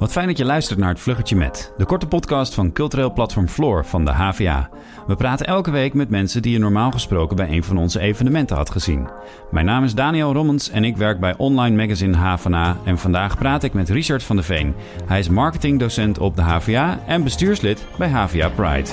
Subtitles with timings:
[0.00, 3.48] Wat fijn dat je luistert naar het Vluggertje Met, de korte podcast van cultureel platform
[3.48, 4.68] Floor van de HVA.
[5.06, 8.56] We praten elke week met mensen die je normaal gesproken bij een van onze evenementen
[8.56, 9.08] had gezien.
[9.50, 13.62] Mijn naam is Daniel Rommens en ik werk bij online magazine HVA en vandaag praat
[13.62, 14.74] ik met Richard van de Veen.
[15.06, 18.90] Hij is marketingdocent op de HVA en bestuurslid bij HVA Pride.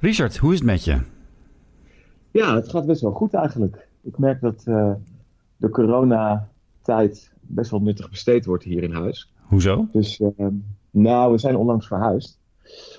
[0.00, 1.17] Richard, hoe is het met je?
[2.30, 3.88] Ja, het gaat best wel goed eigenlijk.
[4.02, 4.92] Ik merk dat uh,
[5.56, 9.32] de coronatijd best wel nuttig besteed wordt hier in huis.
[9.40, 9.86] Hoezo?
[9.92, 10.46] Dus, uh,
[10.90, 12.38] nou, we zijn onlangs verhuisd.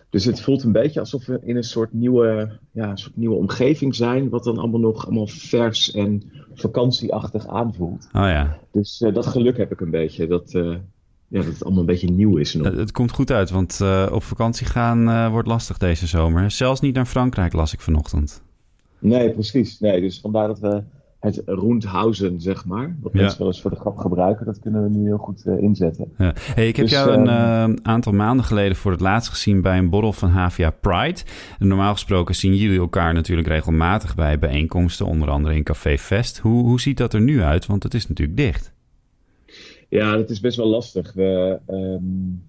[0.09, 3.35] Dus het voelt een beetje alsof we in een soort nieuwe, ja, een soort nieuwe
[3.35, 8.07] omgeving zijn, wat dan allemaal nog allemaal vers en vakantieachtig aanvoelt.
[8.13, 8.57] Oh ja.
[8.71, 10.27] Dus uh, dat geluk heb ik een beetje.
[10.27, 10.75] Dat, uh,
[11.27, 12.53] ja, dat het allemaal een beetje nieuw is.
[12.53, 12.75] Nog.
[12.75, 16.51] Het komt goed uit, want uh, op vakantie gaan wordt lastig deze zomer.
[16.51, 18.41] Zelfs niet naar Frankrijk las ik vanochtend.
[18.99, 19.79] Nee, precies.
[19.79, 20.83] Nee, dus vandaar dat we
[21.19, 23.19] het rondhausen, zeg maar, wat ja.
[23.21, 26.11] mensen wel eens voor de grap gebruiken, dat kunnen we nu heel goed uh, inzetten.
[26.17, 26.33] Ja.
[26.35, 29.77] Hey, ik heb dus, jou een uh, aantal maanden geleden voor het laatst gezien bij
[29.77, 31.21] een borrel van HVA Pride.
[31.59, 36.37] En normaal gesproken zien jullie elkaar natuurlijk regelmatig bij bijeenkomsten, onder andere in Café Fest.
[36.37, 37.65] Hoe, hoe ziet dat er nu uit?
[37.65, 38.73] Want het is natuurlijk dicht.
[39.89, 41.13] Ja, dat is best wel lastig.
[41.13, 42.43] We, um,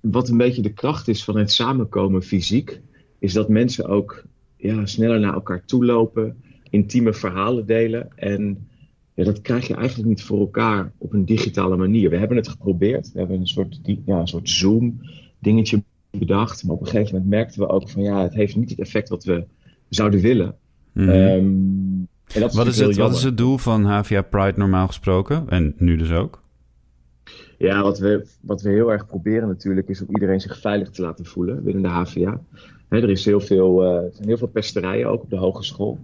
[0.00, 2.80] wat een beetje de kracht is van het samenkomen fysiek,
[3.18, 4.24] is dat mensen ook
[4.62, 8.08] ja, sneller naar elkaar toe lopen, intieme verhalen delen.
[8.14, 8.66] En
[9.14, 12.10] ja, dat krijg je eigenlijk niet voor elkaar op een digitale manier.
[12.10, 13.12] We hebben het geprobeerd.
[13.12, 16.64] We hebben een soort, ja, een soort Zoom-dingetje bedacht.
[16.64, 19.08] Maar op een gegeven moment merkten we ook van ja, het heeft niet het effect
[19.08, 19.44] wat we
[19.88, 20.54] zouden willen.
[20.92, 21.14] Mm -hmm.
[21.14, 24.86] um, en dat is wat, is het, wat is het doel van HVA Pride normaal
[24.86, 25.48] gesproken?
[25.48, 26.41] En nu dus ook?
[27.58, 31.02] Ja, wat we, wat we heel erg proberen natuurlijk is om iedereen zich veilig te
[31.02, 32.40] laten voelen binnen de HVA.
[32.88, 35.98] He, er, is heel veel, uh, er zijn heel veel pesterijen ook op de hogeschool.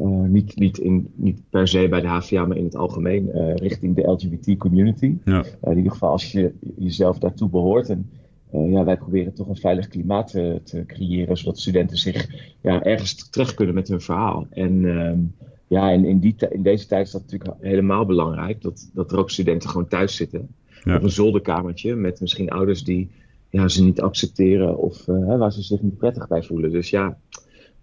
[0.00, 3.54] Uh, niet, niet, in, niet per se bij de HVA, maar in het algemeen uh,
[3.54, 5.16] richting de LGBT community.
[5.24, 5.44] Ja.
[5.62, 7.88] in ieder geval als je jezelf daartoe behoort.
[7.88, 8.10] En
[8.50, 12.28] ja, wij proberen toch een veilig klimaat te, te, creëren, zodat studenten zich
[12.60, 14.46] ja, ergens terug kunnen met hun verhaal.
[14.50, 15.20] En ehm,
[15.66, 19.18] ja, in, in, die, in deze tijd is dat natuurlijk helemaal belangrijk, dat, dat er
[19.18, 20.48] ook studenten gewoon thuis zitten.
[20.84, 20.96] Ja.
[20.96, 23.10] Op een zolderkamertje met misschien ouders die
[23.50, 26.70] ja, ze niet accepteren of uh, waar ze zich niet prettig bij voelen.
[26.70, 27.16] Dus ja,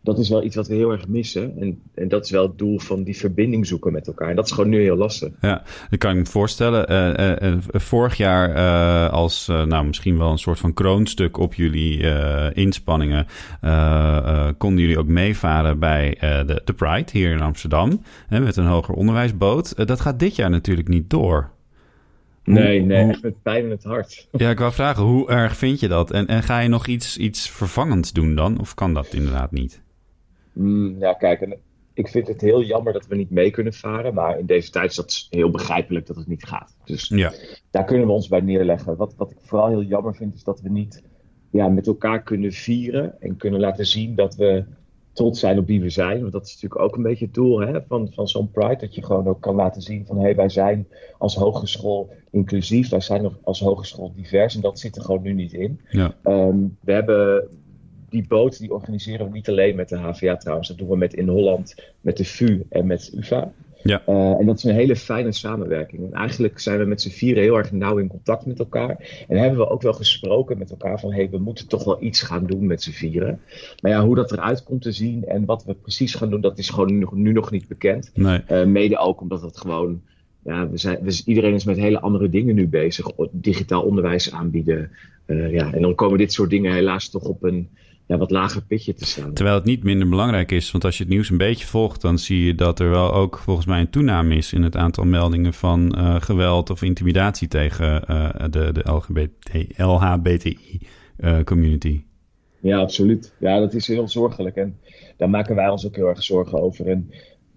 [0.02, 1.58] dat is wel iets wat we heel erg missen.
[1.60, 4.30] En, en dat is wel het doel van die verbinding zoeken met elkaar.
[4.30, 5.30] En dat is gewoon nu heel lastig.
[5.42, 6.92] Ja, dat kan ik me voorstellen.
[6.92, 12.04] Uh, uh, vorig jaar als nou, misschien wel een soort van kroonstuk op jullie
[12.54, 13.26] inspanningen...
[14.58, 18.02] konden jullie ook meevaren bij de, de Pride hier in Amsterdam...
[18.28, 19.88] Hè, met een hoger onderwijsboot.
[19.88, 21.54] dat gaat dit jaar natuurlijk niet door.
[22.46, 24.28] Nee, nee, echt met pijn in het hart.
[24.32, 26.12] Ja, ik wou vragen, hoe erg vind je dat?
[26.12, 28.60] En, en ga je nog iets, iets vervangends doen dan?
[28.60, 29.82] Of kan dat inderdaad niet?
[30.54, 31.58] Mm, ja, kijk,
[31.94, 34.14] ik vind het heel jammer dat we niet mee kunnen varen.
[34.14, 36.76] Maar in deze tijd is dat heel begrijpelijk dat het niet gaat.
[36.86, 37.34] Dus ja.
[37.72, 38.96] daar kunnen we ons bij neerleggen.
[38.96, 41.04] Wat, wat ik vooral heel jammer vind, is dat we niet
[41.52, 43.22] ja, met elkaar kunnen vieren.
[43.22, 44.66] En kunnen laten zien dat we
[45.16, 46.20] trots zijn op wie we zijn.
[46.20, 48.78] Want dat is natuurlijk ook een beetje het doel hè, van, van zo'n Pride.
[48.80, 50.88] Dat je gewoon ook kan laten zien van hé, hey, wij zijn
[51.18, 52.90] als hogeschool inclusief.
[52.90, 54.56] Wij zijn nog als hogeschool divers.
[54.56, 55.80] En dat zit er gewoon nu niet in.
[55.90, 56.16] Ja.
[56.24, 57.48] Um, we hebben
[58.10, 60.68] die boot, die organiseren we niet alleen met de HVA trouwens.
[60.68, 63.52] Dat doen we met in Holland, met de VU en met UvA.
[63.88, 64.02] Ja.
[64.08, 66.06] Uh, en dat is een hele fijne samenwerking.
[66.06, 69.26] En eigenlijk zijn we met z'n vieren heel erg nauw in contact met elkaar.
[69.28, 71.10] En hebben we ook wel gesproken met elkaar van...
[71.10, 73.42] hé, hey, we moeten toch wel iets gaan doen met z'n vieren.
[73.82, 76.42] Maar ja, hoe dat eruit komt te zien en wat we precies gaan doen...
[76.42, 78.12] dat is gewoon nu nog, nu nog niet bekend.
[78.14, 78.42] Nee.
[78.52, 80.02] Uh, mede ook omdat het gewoon...
[80.46, 83.08] Ja, we zijn, dus iedereen is met hele andere dingen nu bezig.
[83.32, 84.92] Digitaal onderwijs aanbieden.
[85.26, 87.70] Uh, ja, en dan komen dit soort dingen helaas toch op een
[88.06, 89.34] ja, wat lager pitje te staan.
[89.34, 92.20] Terwijl het niet minder belangrijk is, want als je het nieuws een beetje volgt, dan
[92.20, 95.54] zie je dat er wel ook volgens mij een toename is in het aantal meldingen
[95.54, 100.80] van uh, geweld of intimidatie tegen uh, de, de LGBT, LHBTI
[101.44, 102.04] community.
[102.60, 103.34] Ja, absoluut.
[103.40, 104.78] Ja, dat is heel zorgelijk en
[105.18, 106.88] daar maken wij ons ook heel erg zorgen over.
[106.88, 107.12] En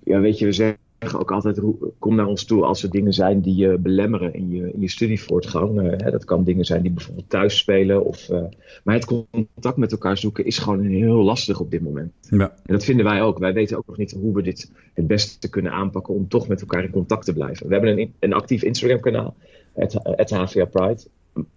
[0.05, 0.79] ja, weet je, we zeggen
[1.17, 1.61] ook altijd,
[1.99, 4.89] kom naar ons toe als er dingen zijn die je belemmeren in je, in je
[4.89, 5.81] studievoortgang.
[5.81, 8.05] Uh, hè, dat kan dingen zijn die bijvoorbeeld thuis spelen.
[8.05, 8.43] Of, uh,
[8.85, 12.13] maar het contact met elkaar zoeken is gewoon heel lastig op dit moment.
[12.21, 12.55] Ja.
[12.67, 13.39] En dat vinden wij ook.
[13.39, 16.61] Wij weten ook nog niet hoe we dit het beste kunnen aanpakken om toch met
[16.61, 17.67] elkaar in contact te blijven.
[17.67, 19.37] We hebben een, een actief Instagram kanaal,
[19.75, 21.03] het, het HVA Pride.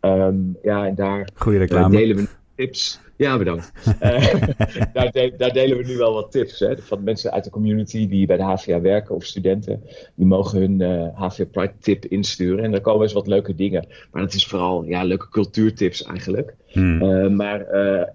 [0.02, 1.98] Um, ja, en daar Goeie reclame.
[1.98, 3.00] delen we tips.
[3.21, 3.71] Ja, bedankt.
[3.85, 4.01] uh,
[4.94, 8.07] daar, de, daar, delen we nu wel wat tips hè, van mensen uit de community
[8.07, 9.83] die bij de HVA werken of studenten.
[10.15, 12.63] Die mogen hun uh, eh, HVA Pride tip insturen.
[12.63, 13.88] En daar komen eens wat leuke dingen.
[14.12, 16.56] Maar het is vooral ja, leuke cultuurtips eigenlijk.
[16.68, 17.01] Hmm.
[17.01, 17.62] Uh, maar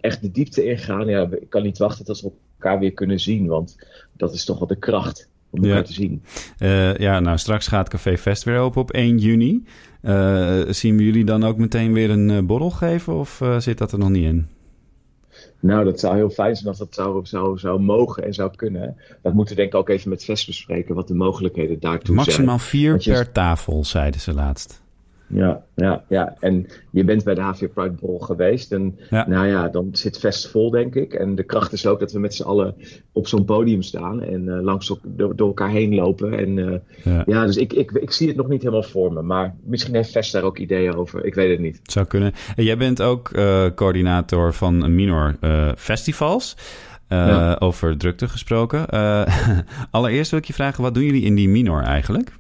[0.01, 3.47] echt de diepte ingaan, ja, ik kan niet wachten tot we elkaar weer kunnen zien.
[3.47, 3.77] Want
[4.13, 6.23] dat is toch wel de kracht om elkaar te zien.
[6.99, 9.65] ja, nou straks gaat Café Fest weer open op 1 juni.
[10.69, 14.11] zien we jullie dan ook meteen weer een borrel geven of zit dat er nog
[14.11, 14.47] niet in?
[15.67, 18.97] Nou, dat zou heel fijn zijn als dat zou, zou, zou mogen en zou kunnen.
[19.23, 22.59] Dat moeten we denk ik ook even met Vest bespreken, wat de mogelijkheden daartoe Maximaal
[22.59, 22.87] zijn.
[22.87, 24.85] Maximaal vier per tafel, zeiden ze laatst.
[25.29, 26.37] Ja, ja, ja.
[26.41, 28.73] En je bent bij de HV Pride Bowl geweest.
[28.73, 31.15] En nou ja, dan zit Vest vol, denk ik.
[31.15, 32.75] En de kracht is ook dat we met z'n allen
[33.13, 34.23] op zo'n podium staan.
[34.23, 36.39] En uh, langs door, door, elkaar heen lopen.
[36.39, 36.75] En uh,
[37.05, 37.23] ja.
[37.27, 39.23] ja, dus ik, ik, ik zie het nog niet helemaal voor me.
[39.23, 41.25] Maar misschien heeft Vest daar ook ideeën over.
[41.25, 41.79] Ik weet het niet.
[41.83, 42.33] Het zou kunnen.
[42.57, 45.37] En jij bent ook uh, coördinator van Minor
[45.77, 46.57] Festivals.
[47.09, 47.57] Ja.
[47.59, 48.87] Over drukte gesproken.
[49.91, 52.33] allereerst wil ik je vragen, wat doen jullie in die Minor eigenlijk?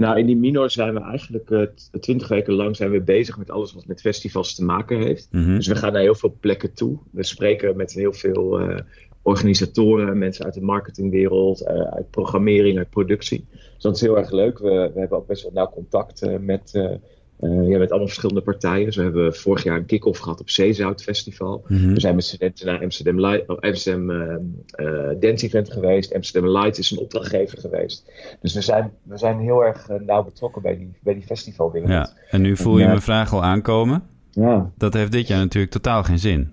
[0.00, 1.62] Nou, in die minor zijn we eigenlijk uh,
[2.00, 5.28] twintig weken lang zijn we bezig met alles wat met festivals te maken heeft.
[5.30, 5.54] Mhm.
[5.54, 6.98] Dus we gaan naar heel veel plekken toe.
[7.10, 8.78] We spreken met heel veel uh,
[9.22, 13.46] organisatoren, mensen uit de marketingwereld, uh, uit programmering, uit productie.
[13.50, 14.58] Dus dat is heel erg leuk.
[14.58, 16.72] We, we hebben ook best wel nauw contact met
[17.40, 18.92] uh, ja, met allemaal verschillende partijen.
[18.92, 21.64] We hebben vorig jaar een kick-off gehad op Zeezout Festival.
[21.66, 21.92] Mhm.
[21.92, 24.34] We zijn met studenten naar Amsterdam, Light, oh, Amsterdam uh,
[24.76, 26.14] uh, Dance Event geweest.
[26.14, 28.10] Amsterdam Light is een opdrachtgever geweest.
[28.40, 31.90] Dus we zijn, we zijn heel erg nauw betrokken bij die, bij die festivalwereld.
[31.90, 34.02] Ja, en nu voel je mijn vraag al aankomen.
[34.30, 34.70] Ja.
[34.76, 36.52] Dat heeft dit jaar natuurlijk totaal geen zin.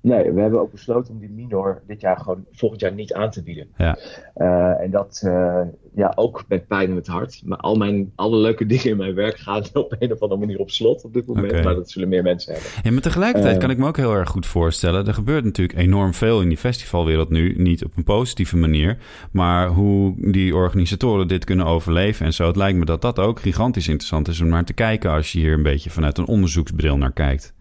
[0.00, 3.30] Nee, we hebben ook besloten om die minor dit jaar gewoon volgend jaar niet aan
[3.30, 3.68] te bieden.
[3.76, 3.98] Ja.
[4.36, 5.60] Uh, en dat uh,
[5.94, 7.42] ja, ook met pijn in het hart.
[7.44, 10.58] Maar al mijn, alle leuke dingen in mijn werk gaan op een of andere manier
[10.58, 11.50] op slot op dit moment.
[11.50, 11.62] Okay.
[11.62, 12.70] Maar dat zullen meer mensen hebben.
[12.82, 15.06] Ja, maar tegelijkertijd uh, kan ik me ook heel erg goed voorstellen.
[15.06, 17.54] Er gebeurt natuurlijk enorm veel in die festivalwereld nu.
[17.56, 18.98] Niet op een positieve manier.
[19.32, 22.46] Maar hoe die organisatoren dit kunnen overleven en zo.
[22.46, 25.10] Het lijkt me dat dat ook gigantisch interessant is om naar te kijken.
[25.10, 27.56] Als je hier een beetje vanuit een onderzoeksbril naar kijkt.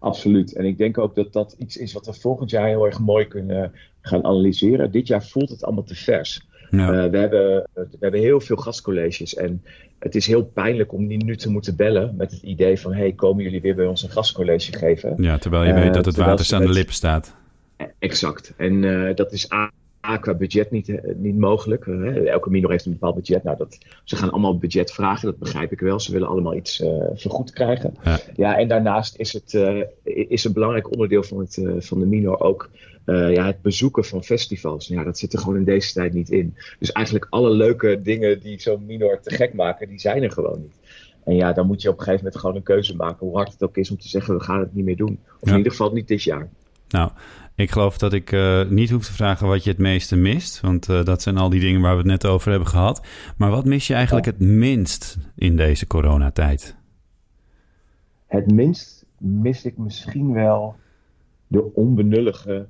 [0.00, 0.52] Absoluut.
[0.52, 3.26] En ik denk ook dat dat iets is wat we volgend jaar heel erg mooi
[3.26, 4.90] kunnen gaan analyseren.
[4.90, 6.48] Dit jaar voelt het allemaal te vers.
[6.70, 7.04] Ja.
[7.04, 9.62] Uh, we, hebben, we hebben heel veel gastcolleges en
[9.98, 13.12] het is heel pijnlijk om die nu te moeten bellen met het idee van hey,
[13.12, 15.14] komen jullie weer bij ons een gastcollege geven?
[15.16, 17.34] Ja, terwijl je uh, weet dat het water aan de lippen staat.
[17.98, 18.54] Exact.
[18.56, 19.48] En uh, dat is
[20.06, 21.86] A, qua budget niet, eh, niet mogelijk.
[22.26, 23.42] elke minor heeft een bepaald budget.
[23.42, 26.00] Nou, dat, ze gaan allemaal budget vragen, dat begrijp ik wel.
[26.00, 27.94] Ze willen allemaal iets uh, vergoed krijgen.
[28.04, 28.18] Ja.
[28.34, 28.58] ja.
[28.58, 32.70] en daarnaast is het uh, is een belangrijk onderdeel van, het, van de minor ook
[33.04, 34.86] ja, het bezoeken van festivals.
[34.86, 36.54] Ja, dat zit er gewoon in deze tijd niet in.
[36.78, 40.60] Dus eigenlijk alle leuke dingen die zo'n minor te gek maken, die zijn er gewoon
[40.60, 40.78] niet.
[41.24, 43.52] En ja, dan moet je op een gegeven moment gewoon een keuze maken, hoe hard
[43.52, 45.18] het ook is om te zeggen, we gaan het niet meer doen.
[45.40, 45.50] Of ja.
[45.50, 46.48] in ieder geval niet dit jaar.
[46.90, 47.10] Nou,
[47.54, 50.60] ik geloof dat ik uh, niet hoef te vragen wat je het meeste mist.
[50.60, 53.06] Want uh, dat zijn al die dingen waar we het net over hebben gehad.
[53.36, 56.76] Maar wat mis je eigenlijk het minst in deze coronatijd?
[58.26, 60.76] Het minst mis ik misschien wel
[61.46, 62.66] de onbenullige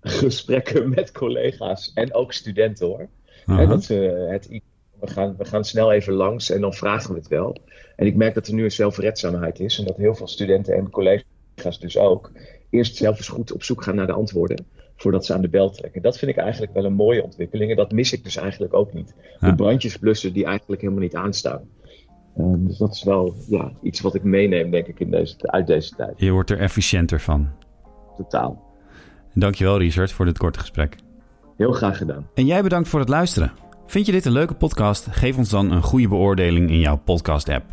[0.00, 3.08] gesprekken met collega's en ook studenten hoor.
[3.46, 3.68] Uh -huh.
[3.68, 4.60] dat ze het,
[5.00, 7.56] we, gaan, we gaan snel even langs en dan vragen we het wel.
[7.96, 10.90] En ik merk dat er nu een zelfredzaamheid is en dat heel veel studenten en
[10.90, 11.35] collega's
[11.80, 12.32] dus ook
[12.70, 14.66] eerst zelf eens goed op zoek gaan naar de antwoorden.
[14.96, 16.02] Voordat ze aan de bel trekken.
[16.02, 17.70] Dat vind ik eigenlijk wel een mooie ontwikkeling.
[17.70, 19.14] En dat mis ik dus eigenlijk ook niet.
[19.40, 21.68] De brandjes blussen die eigenlijk helemaal niet aanstaan.
[22.38, 25.66] Uh, dus dat is wel ja, iets wat ik meeneem, denk ik, in deze, uit
[25.66, 26.20] deze tijd.
[26.20, 27.48] Je wordt er efficiënter van.
[28.16, 28.62] Totaal.
[29.34, 30.96] Dankjewel, Richard, voor dit korte gesprek.
[31.56, 32.28] Heel graag gedaan.
[32.34, 33.52] En jij bedankt voor het luisteren.
[33.86, 35.06] Vind je dit een leuke podcast?
[35.10, 37.64] Geef ons dan een goede beoordeling in jouw podcast-app.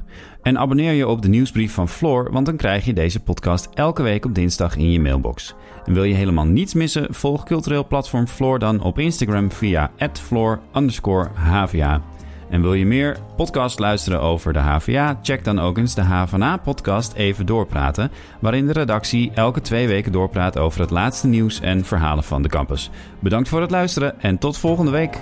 [0.42, 4.04] En abonneer je op de nieuwsbrief van Floor, want dan krijg je deze podcast elke
[4.04, 5.54] week op dinsdag in je mailbox.
[5.86, 7.14] En wil je helemaal niets missen?
[7.14, 12.02] Volg cultureel platform Floor dan op Instagram via @floor_hva.
[12.50, 15.20] En wil je meer podcast luisteren over de HVA?
[15.22, 20.58] Check dan ook eens de HVA-podcast Even Doorpraten, waarin de redactie elke twee weken doorpraat
[20.58, 22.90] over het laatste nieuws en verhalen van de campus.
[23.20, 25.20] Bedankt voor het luisteren en tot volgende week.